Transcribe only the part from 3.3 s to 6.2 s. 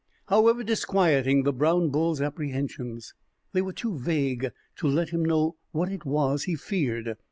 they were too vague to let him know what it